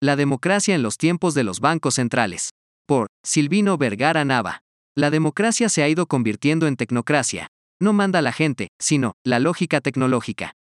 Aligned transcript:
La 0.00 0.14
democracia 0.14 0.76
en 0.76 0.82
los 0.82 0.96
tiempos 0.96 1.34
de 1.34 1.42
los 1.42 1.58
bancos 1.58 1.94
centrales. 1.94 2.50
Por 2.86 3.08
Silvino 3.24 3.76
Vergara 3.78 4.24
Nava. 4.24 4.60
La 4.96 5.10
democracia 5.10 5.68
se 5.68 5.82
ha 5.82 5.88
ido 5.88 6.06
convirtiendo 6.06 6.68
en 6.68 6.76
tecnocracia. 6.76 7.48
No 7.80 7.92
manda 7.92 8.22
la 8.22 8.30
gente, 8.30 8.68
sino 8.80 9.14
la 9.24 9.40
lógica 9.40 9.80
tecnológica. 9.80 10.52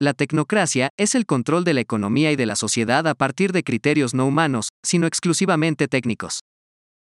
La 0.00 0.14
tecnocracia 0.14 0.90
es 0.96 1.16
el 1.16 1.26
control 1.26 1.64
de 1.64 1.74
la 1.74 1.80
economía 1.80 2.30
y 2.30 2.36
de 2.36 2.46
la 2.46 2.54
sociedad 2.54 3.08
a 3.08 3.14
partir 3.14 3.50
de 3.50 3.64
criterios 3.64 4.14
no 4.14 4.24
humanos, 4.24 4.68
sino 4.84 5.08
exclusivamente 5.08 5.88
técnicos. 5.88 6.38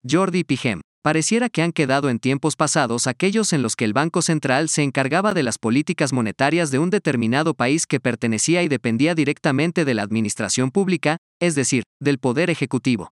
Jordi 0.07 0.43
Pijem. 0.43 0.82
Pareciera 1.06 1.50
que 1.50 1.62
han 1.62 1.72
quedado 1.72 2.10
en 2.10 2.18
tiempos 2.18 2.56
pasados 2.56 3.06
aquellos 3.06 3.54
en 3.54 3.62
los 3.62 3.76
que 3.76 3.86
el 3.86 3.94
Banco 3.94 4.24
Central 4.24 4.70
se 4.70 4.82
encargaba 4.82 5.36
de 5.36 5.44
las 5.44 5.60
políticas 5.60 6.14
monetarias 6.14 6.71
de 6.71 6.80
un 6.80 6.89
determinado 6.89 7.54
país 7.54 7.86
que 7.86 8.00
pertenecía 8.00 8.64
y 8.64 8.70
dependía 8.70 9.14
directamente 9.14 9.86
de 9.86 9.93
la 9.93 10.02
administración 10.02 10.71
pública, 10.71 11.18
es 11.39 11.54
decir, 11.54 11.84
del 12.02 12.18
poder 12.18 12.50
ejecutivo. 12.50 13.12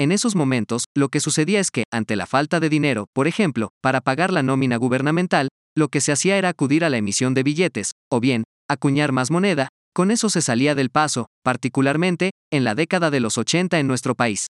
En 0.00 0.10
esos 0.10 0.34
momentos, 0.34 0.86
lo 0.96 1.10
que 1.10 1.20
sucedía 1.20 1.60
es 1.60 1.70
que, 1.70 1.84
ante 1.92 2.16
la 2.16 2.26
falta 2.26 2.58
de 2.58 2.68
dinero, 2.68 3.06
por 3.12 3.28
ejemplo, 3.28 3.68
para 3.80 4.00
pagar 4.00 4.32
la 4.32 4.42
nómina 4.42 4.76
gubernamental, 4.76 5.46
lo 5.76 5.90
que 5.90 6.00
se 6.00 6.10
hacía 6.10 6.38
era 6.38 6.48
acudir 6.48 6.84
a 6.84 6.90
la 6.90 6.96
emisión 6.96 7.34
de 7.34 7.44
billetes, 7.44 7.92
o 8.10 8.18
bien, 8.18 8.42
acuñar 8.68 9.12
más 9.12 9.30
moneda, 9.30 9.68
con 9.94 10.10
eso 10.10 10.28
se 10.28 10.42
salía 10.42 10.74
del 10.74 10.90
paso, 10.90 11.26
particularmente, 11.44 12.32
en 12.50 12.64
la 12.64 12.74
década 12.74 13.12
de 13.12 13.20
los 13.20 13.38
80 13.38 13.78
en 13.78 13.86
nuestro 13.86 14.16
país. 14.16 14.48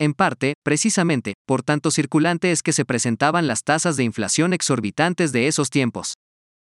En 0.00 0.12
parte, 0.12 0.54
precisamente, 0.64 1.34
por 1.46 1.62
tanto 1.62 1.92
circulante 1.92 2.50
es 2.50 2.62
que 2.62 2.72
se 2.72 2.84
presentaban 2.84 3.46
las 3.46 3.62
tasas 3.62 3.96
de 3.96 4.02
inflación 4.02 4.52
exorbitantes 4.52 5.30
de 5.30 5.46
esos 5.46 5.70
tiempos. 5.70 6.14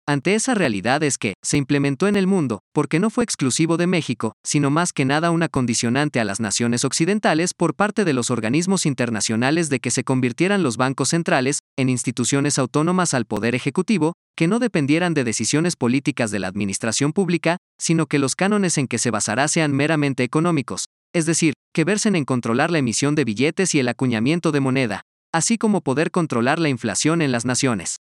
Ante 0.09 0.35
esa 0.35 0.53
realidad 0.53 1.03
es 1.03 1.17
que, 1.17 1.33
se 1.43 1.57
implementó 1.57 2.07
en 2.07 2.15
el 2.15 2.27
mundo, 2.27 2.61
porque 2.73 2.97
no 2.97 3.09
fue 3.09 3.25
exclusivo 3.25 3.75
de 3.75 3.87
México, 3.87 4.31
sino 4.45 4.69
más 4.69 4.93
que 4.93 5.03
nada 5.03 5.31
una 5.31 5.49
condicionante 5.49 6.21
a 6.21 6.23
las 6.23 6.39
naciones 6.39 6.85
occidentales 6.85 7.53
por 7.53 7.75
parte 7.75 8.05
de 8.05 8.13
los 8.13 8.31
organismos 8.31 8.85
internacionales 8.85 9.67
de 9.69 9.81
que 9.81 9.91
se 9.91 10.05
convirtieran 10.05 10.63
los 10.63 10.77
bancos 10.77 11.09
centrales 11.09 11.59
en 11.75 11.89
instituciones 11.89 12.57
autónomas 12.57 13.13
al 13.13 13.25
poder 13.25 13.53
ejecutivo, 13.53 14.13
que 14.37 14.47
no 14.47 14.59
dependieran 14.59 15.13
de 15.13 15.25
decisiones 15.25 15.75
políticas 15.75 16.31
de 16.31 16.39
la 16.39 16.47
administración 16.47 17.11
pública, 17.11 17.57
sino 17.77 18.05
que 18.05 18.19
los 18.19 18.35
cánones 18.35 18.77
en 18.77 18.87
que 18.87 18.99
se 18.99 19.11
basará 19.11 19.49
sean 19.49 19.73
meramente 19.73 20.23
económicos, 20.23 20.85
es 21.13 21.25
decir, 21.25 21.53
que 21.73 21.83
versen 21.83 22.15
en 22.15 22.25
controlar 22.25 22.71
la 22.71 22.79
emisión 22.79 23.15
de 23.15 23.23
billetes 23.23 23.75
y 23.75 23.79
el 23.79 23.87
acuñamiento 23.87 24.51
de 24.51 24.59
moneda, 24.59 25.01
así 25.31 25.57
como 25.57 25.81
poder 25.81 26.11
controlar 26.11 26.59
la 26.59 26.69
inflación 26.69 27.21
en 27.21 27.31
las 27.31 27.45
naciones. 27.45 27.97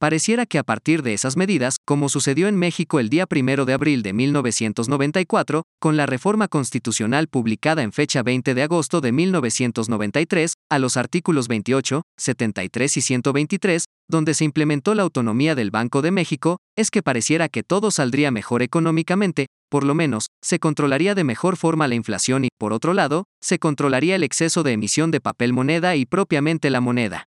Pareciera 0.00 0.46
que 0.46 0.58
a 0.58 0.62
partir 0.62 1.02
de 1.02 1.12
esas 1.12 1.36
medidas, 1.36 1.78
como 1.84 2.08
sucedió 2.08 2.46
en 2.46 2.56
México 2.56 3.00
el 3.00 3.08
día 3.08 3.26
1 3.28 3.64
de 3.64 3.72
abril 3.72 4.02
de 4.02 4.12
1994, 4.12 5.64
con 5.80 5.96
la 5.96 6.06
reforma 6.06 6.46
constitucional 6.46 7.26
publicada 7.26 7.82
en 7.82 7.90
fecha 7.90 8.22
20 8.22 8.54
de 8.54 8.62
agosto 8.62 9.00
de 9.00 9.10
1993, 9.10 10.52
a 10.70 10.78
los 10.78 10.96
artículos 10.96 11.48
28, 11.48 12.02
73 12.16 12.96
y 12.96 13.00
123, 13.00 13.84
donde 14.08 14.34
se 14.34 14.44
implementó 14.44 14.94
la 14.94 15.02
autonomía 15.02 15.54
del 15.54 15.70
Banco 15.70 16.02
de 16.02 16.10
México, 16.10 16.58
es 16.76 16.90
que 16.90 17.02
pareciera 17.02 17.48
que 17.48 17.62
todo 17.62 17.90
saldría 17.90 18.30
mejor 18.30 18.62
económicamente, 18.62 19.46
por 19.70 19.84
lo 19.84 19.94
menos, 19.94 20.26
se 20.42 20.58
controlaría 20.58 21.14
de 21.14 21.24
mejor 21.24 21.56
forma 21.56 21.88
la 21.88 21.94
inflación 21.94 22.44
y, 22.44 22.48
por 22.58 22.72
otro 22.72 22.94
lado, 22.94 23.24
se 23.42 23.58
controlaría 23.58 24.16
el 24.16 24.24
exceso 24.24 24.62
de 24.62 24.72
emisión 24.72 25.10
de 25.10 25.20
papel 25.20 25.52
moneda 25.52 25.94
y 25.96 26.06
propiamente 26.06 26.70
la 26.70 26.80
moneda. 26.80 27.24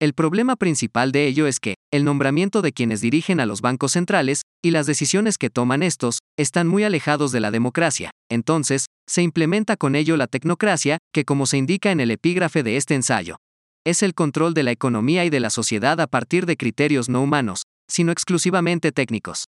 El 0.00 0.14
problema 0.14 0.56
principal 0.56 1.12
de 1.12 1.28
ello 1.28 1.46
es 1.46 1.60
que, 1.60 1.76
el 1.92 2.04
nombramiento 2.04 2.60
de 2.60 2.72
quienes 2.72 3.00
dirigen 3.00 3.38
a 3.38 3.46
los 3.46 3.60
bancos 3.60 3.92
centrales, 3.92 4.42
y 4.60 4.72
las 4.72 4.86
decisiones 4.86 5.38
que 5.38 5.48
toman 5.48 5.82
estos, 5.82 6.18
están 6.36 6.66
muy 6.66 6.82
alejados 6.82 7.30
de 7.30 7.38
la 7.38 7.52
democracia, 7.52 8.10
entonces, 8.28 8.86
se 9.08 9.22
implementa 9.22 9.76
con 9.76 9.94
ello 9.94 10.16
la 10.16 10.26
tecnocracia, 10.26 10.98
que 11.12 11.24
como 11.24 11.46
se 11.46 11.58
indica 11.58 11.92
en 11.92 12.00
el 12.00 12.10
epígrafe 12.10 12.64
de 12.64 12.76
este 12.76 12.96
ensayo, 12.96 13.36
es 13.84 14.02
el 14.02 14.14
control 14.14 14.54
de 14.54 14.62
la 14.62 14.70
economía 14.70 15.24
y 15.24 15.30
de 15.30 15.40
la 15.40 15.50
sociedad 15.50 16.00
a 16.00 16.06
partir 16.06 16.46
de 16.46 16.56
criterios 16.56 17.08
no 17.08 17.22
humanos, 17.22 17.62
sino 17.88 18.12
exclusivamente 18.12 18.92
técnicos. 18.92 19.46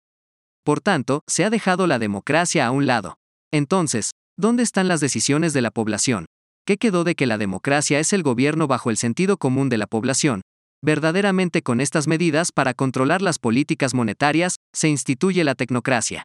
Por 0.64 0.80
tanto, 0.80 1.22
se 1.26 1.44
ha 1.44 1.50
dejado 1.50 1.86
la 1.86 1.98
democracia 1.98 2.66
a 2.66 2.70
un 2.70 2.86
lado. 2.86 3.16
Entonces, 3.50 4.12
¿dónde 4.38 4.62
están 4.62 4.88
las 4.88 5.00
decisiones 5.00 5.52
de 5.52 5.62
la 5.62 5.70
población? 5.70 6.26
¿Qué 6.66 6.76
quedó 6.76 7.04
de 7.04 7.14
que 7.14 7.26
la 7.26 7.38
democracia 7.38 7.98
es 7.98 8.12
el 8.12 8.22
gobierno 8.22 8.66
bajo 8.68 8.90
el 8.90 8.96
sentido 8.96 9.36
común 9.36 9.68
de 9.68 9.78
la 9.78 9.86
población? 9.86 10.42
Verdaderamente 10.82 11.62
con 11.62 11.80
estas 11.80 12.06
medidas 12.06 12.52
para 12.52 12.72
controlar 12.74 13.22
las 13.22 13.38
políticas 13.38 13.94
monetarias, 13.94 14.56
se 14.72 14.88
instituye 14.88 15.44
la 15.44 15.54
tecnocracia. 15.54 16.24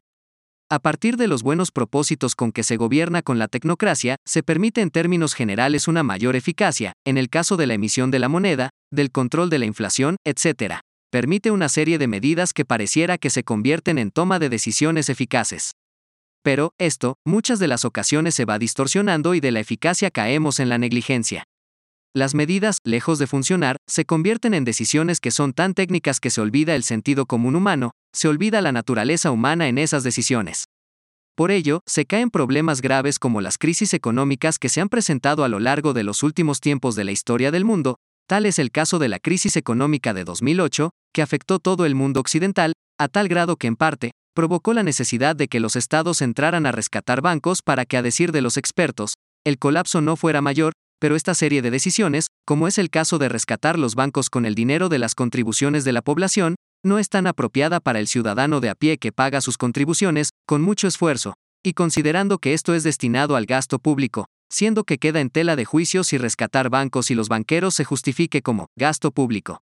A 0.68 0.80
partir 0.80 1.16
de 1.16 1.28
los 1.28 1.44
buenos 1.44 1.70
propósitos 1.70 2.34
con 2.34 2.50
que 2.50 2.64
se 2.64 2.76
gobierna 2.76 3.22
con 3.22 3.38
la 3.38 3.46
tecnocracia, 3.46 4.16
se 4.24 4.42
permite 4.42 4.80
en 4.80 4.90
términos 4.90 5.34
generales 5.34 5.86
una 5.86 6.02
mayor 6.02 6.34
eficacia, 6.34 6.92
en 7.04 7.18
el 7.18 7.28
caso 7.28 7.56
de 7.56 7.68
la 7.68 7.74
emisión 7.74 8.10
de 8.10 8.18
la 8.18 8.28
moneda, 8.28 8.70
del 8.90 9.12
control 9.12 9.48
de 9.48 9.60
la 9.60 9.66
inflación, 9.66 10.16
etc. 10.24 10.80
Permite 11.12 11.52
una 11.52 11.68
serie 11.68 11.98
de 11.98 12.08
medidas 12.08 12.52
que 12.52 12.64
pareciera 12.64 13.16
que 13.16 13.30
se 13.30 13.44
convierten 13.44 13.96
en 13.96 14.10
toma 14.10 14.40
de 14.40 14.48
decisiones 14.48 15.08
eficaces. 15.08 15.70
Pero, 16.42 16.72
esto, 16.78 17.14
muchas 17.24 17.60
de 17.60 17.68
las 17.68 17.84
ocasiones 17.84 18.34
se 18.34 18.44
va 18.44 18.58
distorsionando 18.58 19.34
y 19.34 19.40
de 19.40 19.52
la 19.52 19.60
eficacia 19.60 20.10
caemos 20.10 20.58
en 20.58 20.68
la 20.68 20.78
negligencia. 20.78 21.44
Las 22.16 22.34
medidas, 22.34 22.78
lejos 22.82 23.18
de 23.18 23.26
funcionar, 23.26 23.76
se 23.86 24.06
convierten 24.06 24.54
en 24.54 24.64
decisiones 24.64 25.20
que 25.20 25.30
son 25.30 25.52
tan 25.52 25.74
técnicas 25.74 26.18
que 26.18 26.30
se 26.30 26.40
olvida 26.40 26.74
el 26.74 26.82
sentido 26.82 27.26
común 27.26 27.54
humano, 27.54 27.90
se 28.14 28.26
olvida 28.26 28.62
la 28.62 28.72
naturaleza 28.72 29.30
humana 29.30 29.68
en 29.68 29.76
esas 29.76 30.02
decisiones. 30.02 30.64
Por 31.34 31.50
ello, 31.50 31.80
se 31.84 32.06
caen 32.06 32.30
problemas 32.30 32.80
graves 32.80 33.18
como 33.18 33.42
las 33.42 33.58
crisis 33.58 33.92
económicas 33.92 34.58
que 34.58 34.70
se 34.70 34.80
han 34.80 34.88
presentado 34.88 35.44
a 35.44 35.48
lo 35.48 35.60
largo 35.60 35.92
de 35.92 36.04
los 36.04 36.22
últimos 36.22 36.60
tiempos 36.60 36.96
de 36.96 37.04
la 37.04 37.12
historia 37.12 37.50
del 37.50 37.66
mundo, 37.66 37.96
tal 38.26 38.46
es 38.46 38.58
el 38.58 38.70
caso 38.70 38.98
de 38.98 39.08
la 39.08 39.18
crisis 39.18 39.54
económica 39.58 40.14
de 40.14 40.24
2008, 40.24 40.92
que 41.12 41.20
afectó 41.20 41.58
todo 41.58 41.84
el 41.84 41.94
mundo 41.94 42.20
occidental, 42.20 42.72
a 42.98 43.08
tal 43.08 43.28
grado 43.28 43.56
que 43.56 43.66
en 43.66 43.76
parte, 43.76 44.12
provocó 44.34 44.72
la 44.72 44.82
necesidad 44.82 45.36
de 45.36 45.48
que 45.48 45.60
los 45.60 45.76
estados 45.76 46.22
entraran 46.22 46.64
a 46.64 46.72
rescatar 46.72 47.20
bancos 47.20 47.60
para 47.60 47.84
que, 47.84 47.98
a 47.98 48.02
decir 48.02 48.32
de 48.32 48.40
los 48.40 48.56
expertos, 48.56 49.16
el 49.44 49.58
colapso 49.58 50.00
no 50.00 50.16
fuera 50.16 50.40
mayor, 50.40 50.72
pero 50.98 51.16
esta 51.16 51.34
serie 51.34 51.62
de 51.62 51.70
decisiones, 51.70 52.28
como 52.46 52.68
es 52.68 52.78
el 52.78 52.90
caso 52.90 53.18
de 53.18 53.28
rescatar 53.28 53.78
los 53.78 53.94
bancos 53.94 54.30
con 54.30 54.46
el 54.46 54.54
dinero 54.54 54.88
de 54.88 54.98
las 54.98 55.14
contribuciones 55.14 55.84
de 55.84 55.92
la 55.92 56.02
población, 56.02 56.56
no 56.84 56.98
es 56.98 57.08
tan 57.08 57.26
apropiada 57.26 57.80
para 57.80 57.98
el 57.98 58.06
ciudadano 58.06 58.60
de 58.60 58.70
a 58.70 58.74
pie 58.74 58.98
que 58.98 59.12
paga 59.12 59.40
sus 59.40 59.58
contribuciones, 59.58 60.30
con 60.46 60.62
mucho 60.62 60.86
esfuerzo, 60.86 61.34
y 61.64 61.72
considerando 61.72 62.38
que 62.38 62.54
esto 62.54 62.74
es 62.74 62.84
destinado 62.84 63.36
al 63.36 63.46
gasto 63.46 63.78
público, 63.78 64.26
siendo 64.50 64.84
que 64.84 64.98
queda 64.98 65.20
en 65.20 65.30
tela 65.30 65.56
de 65.56 65.64
juicio 65.64 66.04
si 66.04 66.18
rescatar 66.18 66.70
bancos 66.70 67.10
y 67.10 67.14
los 67.14 67.28
banqueros 67.28 67.74
se 67.74 67.84
justifique 67.84 68.42
como 68.42 68.66
gasto 68.76 69.10
público. 69.10 69.60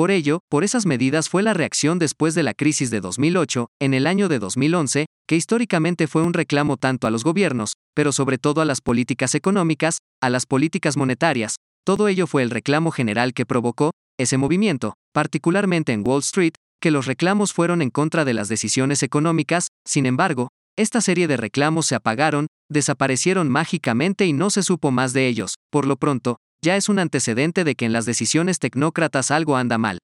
Por 0.00 0.10
ello, 0.10 0.40
por 0.48 0.64
esas 0.64 0.86
medidas 0.86 1.28
fue 1.28 1.42
la 1.42 1.52
reacción 1.52 1.98
después 1.98 2.34
de 2.34 2.42
la 2.42 2.54
crisis 2.54 2.90
de 2.90 3.02
2008, 3.02 3.68
en 3.82 3.92
el 3.92 4.06
año 4.06 4.30
de 4.30 4.38
2011, 4.38 5.04
que 5.28 5.36
históricamente 5.36 6.06
fue 6.06 6.22
un 6.22 6.32
reclamo 6.32 6.78
tanto 6.78 7.06
a 7.06 7.10
los 7.10 7.22
gobiernos, 7.22 7.74
pero 7.94 8.10
sobre 8.10 8.38
todo 8.38 8.62
a 8.62 8.64
las 8.64 8.80
políticas 8.80 9.34
económicas, 9.34 9.98
a 10.22 10.30
las 10.30 10.46
políticas 10.46 10.96
monetarias, 10.96 11.56
todo 11.84 12.08
ello 12.08 12.26
fue 12.26 12.42
el 12.42 12.48
reclamo 12.48 12.92
general 12.92 13.34
que 13.34 13.44
provocó 13.44 13.90
ese 14.18 14.38
movimiento, 14.38 14.94
particularmente 15.12 15.92
en 15.92 16.02
Wall 16.02 16.20
Street, 16.20 16.54
que 16.80 16.90
los 16.90 17.04
reclamos 17.04 17.52
fueron 17.52 17.82
en 17.82 17.90
contra 17.90 18.24
de 18.24 18.32
las 18.32 18.48
decisiones 18.48 19.02
económicas, 19.02 19.66
sin 19.86 20.06
embargo, 20.06 20.48
esta 20.78 21.02
serie 21.02 21.28
de 21.28 21.36
reclamos 21.36 21.84
se 21.84 21.94
apagaron, 21.94 22.46
desaparecieron 22.70 23.50
mágicamente 23.50 24.24
y 24.24 24.32
no 24.32 24.48
se 24.48 24.62
supo 24.62 24.92
más 24.92 25.12
de 25.12 25.26
ellos, 25.26 25.56
por 25.70 25.86
lo 25.86 25.96
pronto, 25.96 26.38
ya 26.62 26.76
es 26.76 26.88
un 26.88 26.98
antecedente 26.98 27.64
de 27.64 27.74
que 27.74 27.86
en 27.86 27.92
las 27.92 28.04
decisiones 28.04 28.58
tecnócratas 28.58 29.30
algo 29.30 29.56
anda 29.56 29.78
mal. 29.78 29.98